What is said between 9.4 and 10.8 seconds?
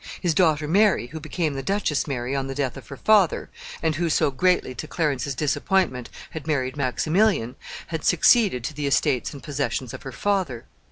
possessions of her father.